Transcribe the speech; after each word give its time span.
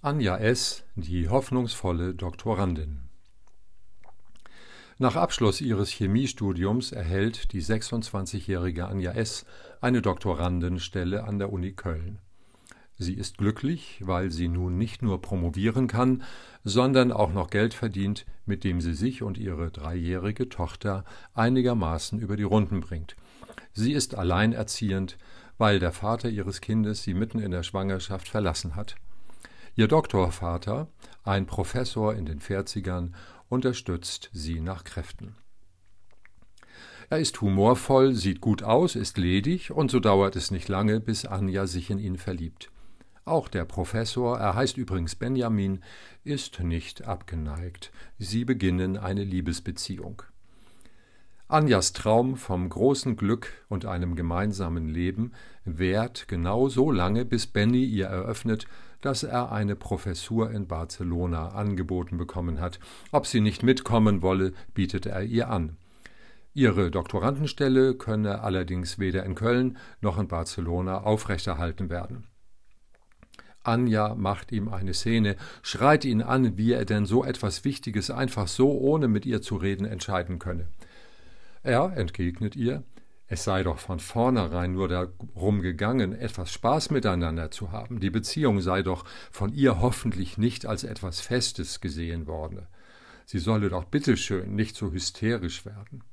Anja 0.00 0.36
S., 0.36 0.84
die 0.94 1.28
hoffnungsvolle 1.28 2.14
Doktorandin. 2.14 3.00
Nach 4.98 5.16
Abschluss 5.16 5.60
ihres 5.60 5.90
Chemiestudiums 5.90 6.92
erhält 6.92 7.52
die 7.52 7.60
26-jährige 7.60 8.86
Anja 8.86 9.10
S. 9.10 9.44
eine 9.80 10.00
Doktorandenstelle 10.00 11.24
an 11.24 11.40
der 11.40 11.52
Uni 11.52 11.72
Köln. 11.72 12.20
Sie 12.96 13.14
ist 13.14 13.38
glücklich, 13.38 14.00
weil 14.04 14.30
sie 14.30 14.46
nun 14.46 14.78
nicht 14.78 15.02
nur 15.02 15.20
promovieren 15.20 15.88
kann, 15.88 16.22
sondern 16.62 17.10
auch 17.10 17.32
noch 17.32 17.50
Geld 17.50 17.74
verdient, 17.74 18.24
mit 18.46 18.62
dem 18.62 18.80
sie 18.80 18.94
sich 18.94 19.24
und 19.24 19.36
ihre 19.36 19.72
dreijährige 19.72 20.48
Tochter 20.48 21.04
einigermaßen 21.34 22.20
über 22.20 22.36
die 22.36 22.44
Runden 22.44 22.78
bringt. 22.78 23.16
Sie 23.72 23.94
ist 23.94 24.14
alleinerziehend, 24.14 25.18
weil 25.58 25.80
der 25.80 25.90
Vater 25.90 26.28
ihres 26.28 26.60
Kindes 26.60 27.02
sie 27.02 27.14
mitten 27.14 27.40
in 27.40 27.50
der 27.50 27.64
Schwangerschaft 27.64 28.28
verlassen 28.28 28.76
hat. 28.76 28.94
Ihr 29.78 29.86
Doktorvater, 29.86 30.88
ein 31.22 31.46
Professor 31.46 32.12
in 32.12 32.26
den 32.26 32.40
40ern, 32.40 33.12
unterstützt 33.48 34.28
sie 34.32 34.58
nach 34.58 34.82
Kräften. 34.82 35.36
Er 37.10 37.20
ist 37.20 37.40
humorvoll, 37.40 38.16
sieht 38.16 38.40
gut 38.40 38.64
aus, 38.64 38.96
ist 38.96 39.18
ledig, 39.18 39.70
und 39.70 39.92
so 39.92 40.00
dauert 40.00 40.34
es 40.34 40.50
nicht 40.50 40.66
lange, 40.66 40.98
bis 40.98 41.26
Anja 41.26 41.68
sich 41.68 41.90
in 41.90 42.00
ihn 42.00 42.16
verliebt. 42.16 42.72
Auch 43.24 43.46
der 43.46 43.64
Professor, 43.64 44.36
er 44.36 44.56
heißt 44.56 44.76
übrigens 44.78 45.14
Benjamin, 45.14 45.84
ist 46.24 46.58
nicht 46.58 47.06
abgeneigt. 47.06 47.92
Sie 48.18 48.44
beginnen 48.44 48.96
eine 48.96 49.22
Liebesbeziehung. 49.22 50.24
Anjas 51.50 51.94
Traum 51.94 52.36
vom 52.36 52.68
großen 52.68 53.16
Glück 53.16 53.64
und 53.70 53.86
einem 53.86 54.16
gemeinsamen 54.16 54.86
Leben 54.86 55.32
währt 55.64 56.28
genau 56.28 56.68
so 56.68 56.90
lange, 56.90 57.24
bis 57.24 57.46
Benny 57.46 57.86
ihr 57.86 58.04
eröffnet, 58.04 58.66
dass 59.00 59.22
er 59.22 59.50
eine 59.50 59.74
Professur 59.74 60.50
in 60.50 60.66
Barcelona 60.66 61.48
angeboten 61.48 62.18
bekommen 62.18 62.60
hat. 62.60 62.78
Ob 63.12 63.26
sie 63.26 63.40
nicht 63.40 63.62
mitkommen 63.62 64.20
wolle, 64.20 64.52
bietet 64.74 65.06
er 65.06 65.22
ihr 65.22 65.48
an. 65.48 65.78
Ihre 66.52 66.90
Doktorandenstelle 66.90 67.94
könne 67.94 68.42
allerdings 68.42 68.98
weder 68.98 69.24
in 69.24 69.34
Köln 69.34 69.78
noch 70.02 70.18
in 70.18 70.28
Barcelona 70.28 71.00
aufrechterhalten 71.00 71.88
werden. 71.88 72.26
Anja 73.62 74.14
macht 74.14 74.52
ihm 74.52 74.68
eine 74.68 74.92
Szene, 74.92 75.36
schreit 75.62 76.04
ihn 76.04 76.20
an, 76.20 76.58
wie 76.58 76.72
er 76.72 76.84
denn 76.84 77.06
so 77.06 77.24
etwas 77.24 77.64
Wichtiges 77.64 78.10
einfach 78.10 78.48
so 78.48 78.70
ohne 78.70 79.08
mit 79.08 79.24
ihr 79.24 79.40
zu 79.40 79.56
reden 79.56 79.86
entscheiden 79.86 80.38
könne. 80.38 80.68
Er 81.68 81.92
entgegnet 81.98 82.56
ihr, 82.56 82.82
es 83.26 83.44
sei 83.44 83.62
doch 83.62 83.78
von 83.78 84.00
vornherein 84.00 84.72
nur 84.72 84.88
darum 84.88 85.60
gegangen, 85.60 86.14
etwas 86.14 86.50
Spaß 86.50 86.88
miteinander 86.88 87.50
zu 87.50 87.72
haben. 87.72 88.00
Die 88.00 88.08
Beziehung 88.08 88.62
sei 88.62 88.82
doch 88.82 89.04
von 89.30 89.52
ihr 89.52 89.82
hoffentlich 89.82 90.38
nicht 90.38 90.64
als 90.64 90.82
etwas 90.82 91.20
Festes 91.20 91.82
gesehen 91.82 92.26
worden. 92.26 92.66
Sie 93.26 93.38
solle 93.38 93.68
doch 93.68 93.84
bitteschön 93.84 94.54
nicht 94.54 94.76
so 94.76 94.92
hysterisch 94.92 95.66
werden. 95.66 96.04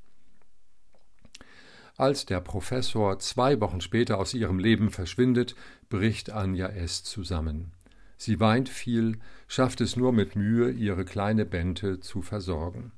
Als 1.96 2.26
der 2.26 2.42
Professor 2.42 3.18
zwei 3.20 3.62
Wochen 3.62 3.80
später 3.80 4.18
aus 4.18 4.34
ihrem 4.34 4.60
Leben 4.60 4.90
verschwindet, 4.90 5.56
bricht 5.88 6.32
Anja 6.32 6.68
S. 6.68 7.06
zusammen. 7.06 7.72
Sie 8.18 8.42
weint 8.42 8.68
viel, 8.68 9.20
schafft 9.48 9.80
es 9.80 9.96
nur 9.96 10.12
mit 10.12 10.36
Mühe, 10.36 10.70
ihre 10.70 11.06
kleine 11.06 11.46
Bente 11.46 12.02
zu 12.02 12.22
versorgen. 12.22 12.92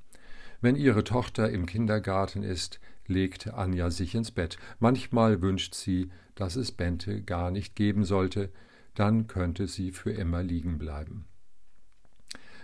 Wenn 0.62 0.76
ihre 0.76 1.04
Tochter 1.04 1.50
im 1.50 1.66
Kindergarten 1.66 2.44
ist, 2.44 2.80
legt 3.06 3.48
Anja 3.54 3.90
sich 3.90 4.16
ins 4.16 4.32
Bett. 4.32 4.58
Manchmal 4.80 5.42
wünscht 5.42 5.76
sie, 5.76 6.10
dass 6.36 6.56
es 6.56 6.72
Bente 6.72 7.22
gar 7.22 7.52
nicht 7.52 7.76
geben 7.76 8.04
sollte, 8.04 8.52
dann 8.96 9.28
könnte 9.28 9.68
sie 9.68 9.92
für 9.92 10.12
immer 10.12 10.44
liegen 10.44 10.78
bleiben. 10.78 11.26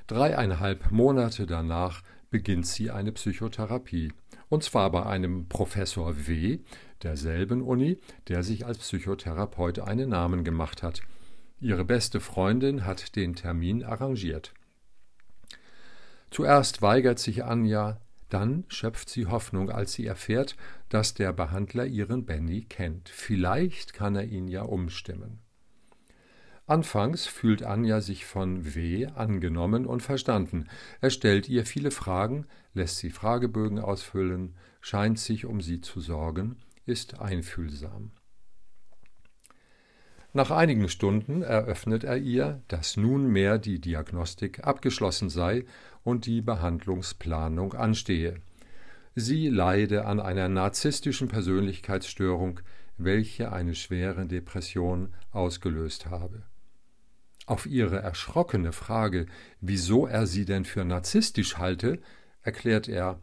Dreieinhalb 0.08 0.92
Monate 0.92 1.46
danach 1.46 2.02
beginnt 2.30 2.66
sie 2.66 2.92
eine 2.92 3.12
Psychotherapie. 3.12 4.12
Und 4.50 4.64
zwar 4.64 4.92
bei 4.92 5.06
einem 5.06 5.48
Professor 5.48 6.28
W. 6.28 6.60
derselben 7.04 7.62
Uni, 7.62 8.00
der 8.28 8.44
sich 8.44 8.66
als 8.66 8.80
Psychotherapeut 8.80 9.80
einen 9.80 10.10
Namen 10.10 10.44
gemacht 10.44 10.84
hat. 10.84 11.02
Ihre 11.60 11.86
beste 11.86 12.20
Freundin 12.20 12.86
hat 12.86 13.16
den 13.16 13.36
Termin 13.36 13.84
arrangiert. 13.84 14.54
Zuerst 16.34 16.82
weigert 16.82 17.20
sich 17.20 17.44
Anja, 17.44 18.02
dann 18.28 18.64
schöpft 18.68 19.08
sie 19.08 19.28
Hoffnung, 19.28 19.70
als 19.70 19.94
sie 19.94 20.08
erfährt, 20.08 20.56
dass 20.90 21.14
der 21.14 21.32
Behandler 21.32 21.86
ihren 21.86 22.26
Benny 22.26 22.62
kennt. 22.68 23.08
Vielleicht 23.10 23.94
kann 23.94 24.16
er 24.16 24.24
ihn 24.24 24.48
ja 24.48 24.64
umstimmen. 24.64 25.44
Anfangs 26.66 27.28
fühlt 27.28 27.62
Anja 27.62 28.02
sich 28.02 28.26
von 28.26 28.74
W. 28.74 29.06
angenommen 29.14 29.86
und 29.86 30.02
verstanden. 30.02 30.70
Er 31.02 31.12
stellt 31.12 31.50
ihr 31.50 31.68
viele 31.68 31.92
Fragen, 31.92 32.48
lässt 32.74 32.98
sie 32.98 33.12
Fragebögen 33.12 33.78
ausfüllen, 33.78 34.56
scheint 34.82 35.20
sich 35.20 35.46
um 35.46 35.62
sie 35.62 35.82
zu 35.82 36.02
sorgen, 36.02 36.58
ist 36.88 37.20
einfühlsam. 37.22 38.10
Nach 40.36 40.50
einigen 40.50 40.90
Stunden 40.90 41.44
eröffnet 41.44 42.04
er 42.04 42.18
ihr, 42.18 42.62
dass 42.68 42.98
nunmehr 42.98 43.60
die 43.60 43.80
Diagnostik 43.80 44.66
abgeschlossen 44.66 45.30
sei 45.30 45.66
und 46.04 46.26
die 46.26 46.42
Behandlungsplanung 46.42 47.76
anstehe. 47.76 48.38
Sie 49.14 49.48
leide 49.48 50.06
an 50.06 50.20
einer 50.20 50.50
narzisstischen 50.50 51.28
Persönlichkeitsstörung, 51.28 52.62
welche 52.98 53.52
eine 53.52 53.76
schwere 53.76 54.26
Depression 54.26 55.14
ausgelöst 55.32 56.08
habe. 56.08 56.42
Auf 57.46 57.68
ihre 57.68 57.98
erschrockene 57.98 58.72
Frage, 58.72 59.28
wieso 59.62 60.08
er 60.08 60.26
sie 60.26 60.46
denn 60.46 60.66
für 60.66 60.84
narzisstisch 60.84 61.58
halte, 61.58 62.00
erklärt 62.42 62.88
er, 62.88 63.20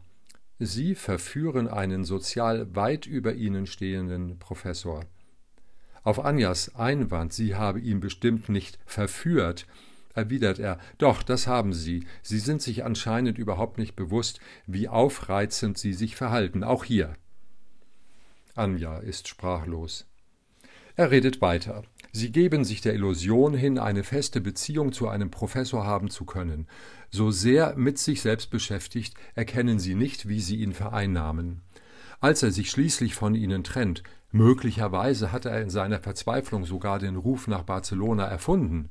Sie 0.63 0.93
verführen 0.93 1.67
einen 1.67 2.05
sozial 2.05 2.75
weit 2.75 3.07
über 3.07 3.33
ihnen 3.33 3.65
stehenden 3.65 4.37
Professor. 4.37 5.03
Auf 6.03 6.23
Anjas 6.23 6.75
Einwand, 6.75 7.33
sie 7.33 7.55
habe 7.55 7.79
ihn 7.79 7.99
bestimmt 7.99 8.49
nicht 8.49 8.79
verführt, 8.85 9.67
erwidert 10.15 10.59
er, 10.59 10.79
doch, 10.97 11.23
das 11.23 11.47
haben 11.47 11.73
Sie. 11.73 12.05
Sie 12.21 12.39
sind 12.39 12.61
sich 12.61 12.83
anscheinend 12.83 13.37
überhaupt 13.37 13.77
nicht 13.77 13.95
bewusst, 13.95 14.39
wie 14.65 14.87
aufreizend 14.87 15.77
Sie 15.77 15.93
sich 15.93 16.15
verhalten, 16.15 16.63
auch 16.63 16.83
hier. 16.83 17.13
Anja 18.55 18.97
ist 18.97 19.27
sprachlos. 19.27 20.07
Er 20.95 21.11
redet 21.11 21.41
weiter. 21.41 21.83
Sie 22.11 22.31
geben 22.31 22.65
sich 22.65 22.81
der 22.81 22.93
Illusion 22.93 23.53
hin, 23.53 23.79
eine 23.79 24.03
feste 24.03 24.41
Beziehung 24.41 24.91
zu 24.91 25.07
einem 25.07 25.31
Professor 25.31 25.85
haben 25.85 26.09
zu 26.09 26.25
können. 26.25 26.67
So 27.09 27.31
sehr 27.31 27.75
mit 27.77 27.97
sich 27.97 28.21
selbst 28.21 28.49
beschäftigt, 28.49 29.15
erkennen 29.33 29.79
Sie 29.79 29.95
nicht, 29.95 30.27
wie 30.27 30.41
Sie 30.41 30.57
ihn 30.57 30.73
vereinnahmen. 30.73 31.61
Als 32.21 32.41
er 32.43 32.51
sich 32.51 32.71
schließlich 32.71 33.15
von 33.15 33.35
ihnen 33.35 33.65
trennt, 33.65 34.03
möglicherweise 34.31 35.33
hat 35.33 35.45
er 35.45 35.59
in 35.61 35.69
seiner 35.69 35.99
Verzweiflung 35.99 36.63
sogar 36.63 36.99
den 36.99 37.17
Ruf 37.17 37.47
nach 37.47 37.63
Barcelona 37.63 38.25
erfunden, 38.25 38.89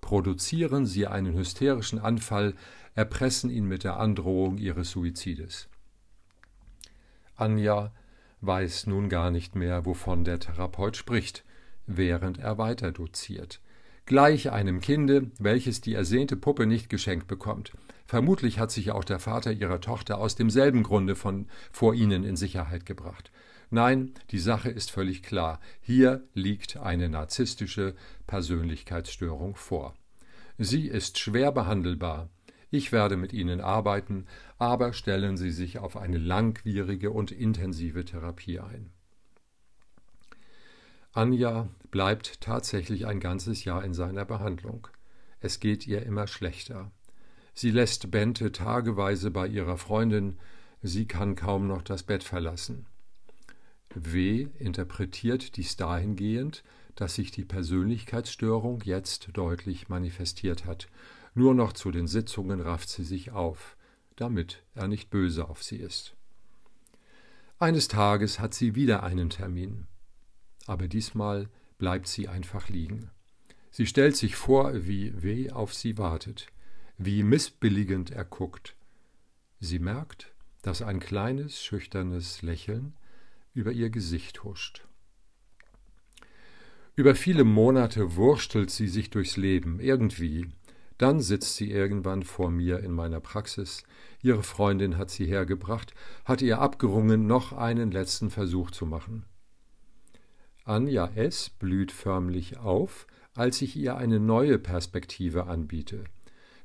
produzieren 0.00 0.86
sie 0.86 1.06
einen 1.06 1.34
hysterischen 1.34 1.98
Anfall, 1.98 2.54
erpressen 2.94 3.50
ihn 3.50 3.66
mit 3.66 3.84
der 3.84 3.98
Androhung 3.98 4.56
ihres 4.56 4.92
Suizides. 4.92 5.68
Anja 7.36 7.92
weiß 8.40 8.86
nun 8.86 9.10
gar 9.10 9.30
nicht 9.30 9.54
mehr, 9.54 9.84
wovon 9.84 10.24
der 10.24 10.40
Therapeut 10.40 10.96
spricht, 10.96 11.44
während 11.86 12.38
er 12.38 12.56
weiter 12.56 12.90
doziert 12.90 13.60
gleich 14.06 14.50
einem 14.50 14.80
Kinde, 14.80 15.30
welches 15.38 15.80
die 15.80 15.94
ersehnte 15.94 16.36
Puppe 16.36 16.66
nicht 16.66 16.88
geschenkt 16.88 17.26
bekommt. 17.26 17.72
Vermutlich 18.06 18.58
hat 18.58 18.70
sich 18.70 18.90
auch 18.90 19.04
der 19.04 19.18
Vater 19.18 19.52
ihrer 19.52 19.80
Tochter 19.80 20.18
aus 20.18 20.34
demselben 20.34 20.82
Grunde 20.82 21.14
von 21.14 21.46
vor 21.70 21.94
ihnen 21.94 22.24
in 22.24 22.36
Sicherheit 22.36 22.86
gebracht. 22.86 23.30
Nein, 23.70 24.12
die 24.30 24.38
Sache 24.38 24.68
ist 24.68 24.90
völlig 24.90 25.22
klar. 25.22 25.58
Hier 25.80 26.24
liegt 26.34 26.76
eine 26.76 27.08
narzisstische 27.08 27.94
Persönlichkeitsstörung 28.26 29.56
vor. 29.56 29.94
Sie 30.58 30.88
ist 30.88 31.18
schwer 31.18 31.52
behandelbar. 31.52 32.28
Ich 32.70 32.92
werde 32.92 33.16
mit 33.16 33.32
Ihnen 33.32 33.60
arbeiten, 33.60 34.26
aber 34.58 34.92
stellen 34.92 35.36
Sie 35.36 35.50
sich 35.50 35.78
auf 35.78 35.96
eine 35.96 36.18
langwierige 36.18 37.10
und 37.10 37.30
intensive 37.30 38.04
Therapie 38.04 38.60
ein. 38.60 38.90
Anja 41.12 41.68
bleibt 41.90 42.40
tatsächlich 42.40 43.06
ein 43.06 43.20
ganzes 43.20 43.64
Jahr 43.64 43.84
in 43.84 43.92
seiner 43.92 44.24
Behandlung. 44.24 44.88
Es 45.40 45.60
geht 45.60 45.86
ihr 45.86 46.06
immer 46.06 46.26
schlechter. 46.26 46.90
Sie 47.54 47.70
lässt 47.70 48.10
Bente 48.10 48.52
tageweise 48.52 49.30
bei 49.30 49.46
ihrer 49.46 49.76
Freundin, 49.76 50.38
sie 50.82 51.06
kann 51.06 51.36
kaum 51.36 51.66
noch 51.66 51.82
das 51.82 52.02
Bett 52.02 52.24
verlassen. 52.24 52.86
W. 53.94 54.48
interpretiert 54.58 55.56
dies 55.56 55.76
dahingehend, 55.76 56.64
dass 56.94 57.14
sich 57.14 57.30
die 57.30 57.44
Persönlichkeitsstörung 57.44 58.80
jetzt 58.84 59.28
deutlich 59.34 59.88
manifestiert 59.88 60.64
hat. 60.64 60.88
Nur 61.34 61.54
noch 61.54 61.72
zu 61.72 61.90
den 61.90 62.06
Sitzungen 62.06 62.60
rafft 62.60 62.88
sie 62.88 63.04
sich 63.04 63.32
auf, 63.32 63.76
damit 64.16 64.62
er 64.74 64.88
nicht 64.88 65.10
böse 65.10 65.48
auf 65.48 65.62
sie 65.62 65.76
ist. 65.76 66.14
Eines 67.58 67.88
Tages 67.88 68.40
hat 68.40 68.54
sie 68.54 68.74
wieder 68.74 69.02
einen 69.02 69.30
Termin 69.30 69.86
aber 70.66 70.88
diesmal 70.88 71.48
bleibt 71.78 72.06
sie 72.08 72.28
einfach 72.28 72.68
liegen. 72.68 73.10
Sie 73.70 73.86
stellt 73.86 74.16
sich 74.16 74.36
vor, 74.36 74.86
wie 74.86 75.22
W. 75.22 75.50
auf 75.50 75.74
sie 75.74 75.98
wartet, 75.98 76.46
wie 77.04 77.22
missbilligend 77.22 78.10
er 78.10 78.24
guckt. 78.24 78.76
Sie 79.60 79.78
merkt, 79.78 80.32
dass 80.62 80.82
ein 80.82 81.00
kleines, 81.00 81.62
schüchternes 81.62 82.42
Lächeln 82.42 82.94
über 83.54 83.72
ihr 83.72 83.90
Gesicht 83.90 84.44
huscht. 84.44 84.86
Über 86.94 87.14
viele 87.14 87.44
Monate 87.44 88.16
wurstelt 88.16 88.70
sie 88.70 88.88
sich 88.88 89.10
durchs 89.10 89.36
Leben, 89.36 89.80
irgendwie. 89.80 90.48
Dann 90.98 91.20
sitzt 91.20 91.56
sie 91.56 91.70
irgendwann 91.70 92.22
vor 92.22 92.50
mir 92.50 92.80
in 92.80 92.92
meiner 92.92 93.20
Praxis. 93.20 93.82
Ihre 94.20 94.42
Freundin 94.42 94.98
hat 94.98 95.10
sie 95.10 95.26
hergebracht, 95.26 95.94
hat 96.24 96.42
ihr 96.42 96.60
abgerungen, 96.60 97.26
noch 97.26 97.52
einen 97.52 97.90
letzten 97.90 98.30
Versuch 98.30 98.70
zu 98.70 98.86
machen. 98.86 99.24
Anja 100.64 101.10
S. 101.14 101.50
blüht 101.50 101.90
förmlich 101.90 102.58
auf, 102.58 103.06
als 103.34 103.62
ich 103.62 103.74
ihr 103.74 103.96
eine 103.96 104.20
neue 104.20 104.58
Perspektive 104.58 105.46
anbiete. 105.46 106.04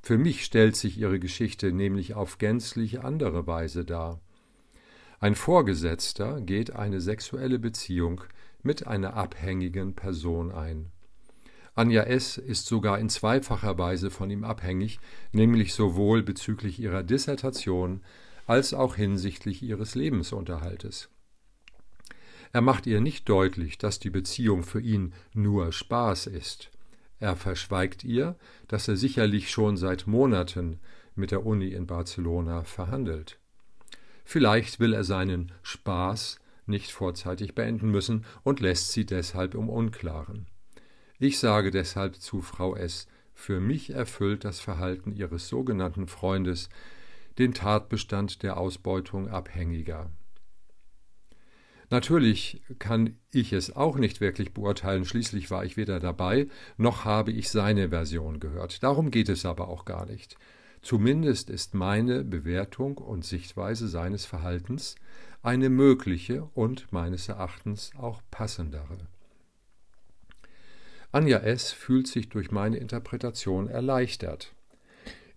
Für 0.07 0.17
mich 0.17 0.45
stellt 0.45 0.77
sich 0.77 0.97
ihre 0.97 1.19
Geschichte 1.19 1.73
nämlich 1.73 2.13
auf 2.13 2.37
gänzlich 2.37 3.01
andere 3.01 3.45
Weise 3.45 3.83
dar. 3.83 4.21
Ein 5.19 5.35
Vorgesetzter 5.35 6.39
geht 6.39 6.71
eine 6.71 7.01
sexuelle 7.01 7.59
Beziehung 7.59 8.21
mit 8.63 8.87
einer 8.87 9.15
abhängigen 9.15 9.95
Person 9.95 10.53
ein. 10.53 10.93
Anja 11.75 12.03
S. 12.03 12.37
ist 12.37 12.67
sogar 12.67 12.99
in 12.99 13.09
zweifacher 13.09 13.77
Weise 13.77 14.09
von 14.09 14.29
ihm 14.29 14.45
abhängig, 14.45 15.01
nämlich 15.33 15.73
sowohl 15.73 16.23
bezüglich 16.23 16.79
ihrer 16.79 17.03
Dissertation 17.03 18.01
als 18.45 18.73
auch 18.73 18.95
hinsichtlich 18.95 19.61
ihres 19.61 19.93
Lebensunterhaltes. 19.93 21.09
Er 22.53 22.61
macht 22.61 22.87
ihr 22.87 23.01
nicht 23.01 23.27
deutlich, 23.27 23.77
dass 23.77 23.99
die 23.99 24.09
Beziehung 24.09 24.63
für 24.63 24.79
ihn 24.79 25.13
nur 25.33 25.73
Spaß 25.73 26.27
ist. 26.27 26.71
Er 27.19 27.35
verschweigt 27.35 28.03
ihr, 28.03 28.35
dass 28.67 28.87
er 28.87 28.95
sicherlich 28.95 29.49
schon 29.49 29.77
seit 29.77 30.07
Monaten 30.07 30.79
mit 31.15 31.31
der 31.31 31.45
Uni 31.45 31.69
in 31.69 31.87
Barcelona 31.87 32.63
verhandelt. 32.63 33.39
Vielleicht 34.23 34.79
will 34.79 34.93
er 34.93 35.03
seinen 35.03 35.51
Spaß 35.63 36.39
nicht 36.65 36.91
vorzeitig 36.91 37.55
beenden 37.55 37.89
müssen 37.89 38.25
und 38.43 38.59
lässt 38.59 38.91
sie 38.91 39.05
deshalb 39.05 39.55
im 39.55 39.69
Unklaren. 39.69 40.47
Ich 41.17 41.39
sage 41.39 41.71
deshalb 41.71 42.17
zu 42.17 42.41
Frau 42.41 42.75
S. 42.75 43.07
Für 43.33 43.59
mich 43.59 43.91
erfüllt 43.91 44.43
das 44.43 44.59
Verhalten 44.59 45.11
ihres 45.13 45.47
sogenannten 45.47 46.07
Freundes 46.07 46.69
den 47.37 47.53
Tatbestand 47.53 48.43
der 48.43 48.57
Ausbeutung 48.57 49.29
Abhängiger. 49.29 50.11
Natürlich 51.89 52.61
kann 52.79 53.17
ich 53.31 53.53
es 53.53 53.75
auch 53.75 53.97
nicht 53.97 54.19
wirklich 54.19 54.53
beurteilen, 54.53 55.05
schließlich 55.05 55.49
war 55.49 55.63
ich 55.63 55.77
weder 55.77 55.99
dabei, 55.99 56.47
noch 56.75 57.05
habe 57.05 57.31
ich 57.31 57.49
seine 57.49 57.89
Version 57.89 58.39
gehört. 58.41 58.83
Darum 58.83 59.09
geht 59.09 59.29
es 59.29 59.45
aber 59.45 59.69
auch 59.69 59.85
gar 59.85 60.05
nicht. 60.05 60.37
Zumindest 60.81 61.49
ist 61.49 61.73
meine 61.73 62.23
Bewertung 62.23 62.97
und 62.97 63.25
Sichtweise 63.25 63.87
seines 63.87 64.25
Verhaltens 64.25 64.95
eine 65.41 65.69
mögliche 65.69 66.43
und 66.53 66.91
meines 66.91 67.29
Erachtens 67.29 67.91
auch 67.97 68.21
passendere. 68.31 68.97
Anja 71.13 71.39
S. 71.39 71.71
fühlt 71.71 72.07
sich 72.07 72.27
durch 72.27 72.51
meine 72.51 72.77
Interpretation 72.77 73.69
erleichtert. 73.69 74.53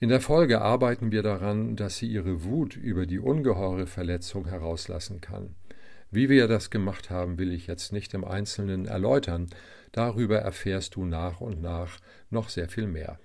In 0.00 0.08
der 0.08 0.20
Folge 0.20 0.60
arbeiten 0.62 1.12
wir 1.12 1.22
daran, 1.22 1.76
dass 1.76 1.98
sie 1.98 2.06
ihre 2.06 2.42
Wut 2.42 2.76
über 2.76 3.06
die 3.06 3.20
ungeheure 3.20 3.86
Verletzung 3.86 4.46
herauslassen 4.46 5.20
kann. 5.20 5.54
Wie 6.10 6.28
wir 6.28 6.48
das 6.48 6.70
gemacht 6.70 7.08
haben, 7.10 7.38
will 7.38 7.52
ich 7.52 7.68
jetzt 7.68 7.92
nicht 7.92 8.14
im 8.14 8.24
Einzelnen 8.24 8.86
erläutern, 8.86 9.48
darüber 9.92 10.38
erfährst 10.38 10.96
du 10.96 11.04
nach 11.04 11.40
und 11.40 11.62
nach 11.62 12.00
noch 12.30 12.48
sehr 12.48 12.68
viel 12.68 12.86
mehr. 12.86 13.20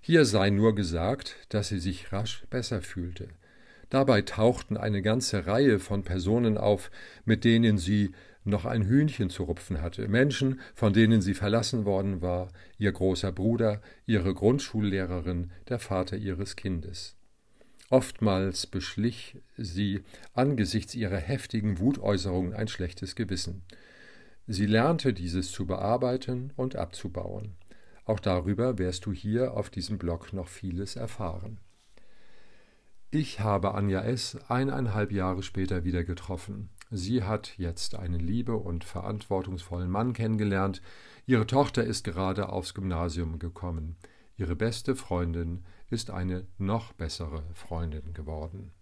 Hier 0.00 0.24
sei 0.24 0.50
nur 0.50 0.74
gesagt, 0.74 1.36
dass 1.48 1.68
sie 1.68 1.78
sich 1.78 2.12
rasch 2.12 2.46
besser 2.48 2.80
fühlte. 2.80 3.28
Dabei 3.90 4.22
tauchten 4.22 4.76
eine 4.76 5.02
ganze 5.02 5.46
Reihe 5.46 5.78
von 5.78 6.02
Personen 6.02 6.58
auf, 6.58 6.90
mit 7.24 7.44
denen 7.44 7.76
sie 7.76 8.12
noch 8.44 8.64
ein 8.64 8.84
Hühnchen 8.84 9.28
zu 9.28 9.44
rupfen 9.44 9.82
hatte, 9.82 10.08
Menschen, 10.08 10.60
von 10.74 10.92
denen 10.92 11.20
sie 11.20 11.34
verlassen 11.34 11.84
worden 11.84 12.22
war, 12.22 12.48
ihr 12.78 12.92
großer 12.92 13.32
Bruder, 13.32 13.82
ihre 14.06 14.32
Grundschullehrerin, 14.32 15.50
der 15.68 15.78
Vater 15.78 16.16
ihres 16.16 16.56
Kindes. 16.56 17.16
Oftmals 17.90 18.66
beschlich 18.66 19.38
sie 19.56 20.02
angesichts 20.34 20.94
ihrer 20.94 21.18
heftigen 21.18 21.78
Wutäußerungen 21.78 22.52
ein 22.52 22.68
schlechtes 22.68 23.14
Gewissen. 23.14 23.62
Sie 24.48 24.66
lernte 24.66 25.12
dieses 25.12 25.52
zu 25.52 25.66
bearbeiten 25.66 26.52
und 26.56 26.76
abzubauen. 26.76 27.54
Auch 28.04 28.20
darüber 28.20 28.78
wirst 28.78 29.06
du 29.06 29.12
hier 29.12 29.54
auf 29.54 29.70
diesem 29.70 29.98
Blog 29.98 30.32
noch 30.32 30.48
vieles 30.48 30.96
erfahren. 30.96 31.58
Ich 33.10 33.40
habe 33.40 33.74
Anja 33.74 34.02
S. 34.02 34.36
eineinhalb 34.48 35.12
Jahre 35.12 35.42
später 35.42 35.84
wieder 35.84 36.04
getroffen. 36.04 36.70
Sie 36.90 37.22
hat 37.22 37.56
jetzt 37.56 37.96
einen 37.96 38.20
liebe 38.20 38.56
und 38.56 38.84
verantwortungsvollen 38.84 39.90
Mann 39.90 40.12
kennengelernt. 40.12 40.82
Ihre 41.26 41.46
Tochter 41.46 41.82
ist 41.84 42.04
gerade 42.04 42.48
aufs 42.48 42.74
Gymnasium 42.74 43.38
gekommen. 43.38 43.96
Ihre 44.36 44.54
beste 44.54 44.94
Freundin 44.94 45.64
ist 45.90 46.10
eine 46.10 46.46
noch 46.58 46.92
bessere 46.92 47.42
Freundin 47.54 48.12
geworden. 48.12 48.72